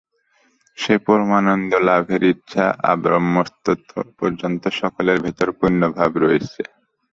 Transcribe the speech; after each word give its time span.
সে 0.77 0.93
পরমানন্দলাভের 1.05 2.21
ইচ্ছা 2.33 2.63
আব্রহ্মস্তম্ব 2.91 3.89
পর্যন্ত 4.19 4.63
সকলের 4.79 5.17
ভেতর 5.25 5.47
পূর্ণভাবে 5.59 6.17
রয়েছে। 6.19 6.61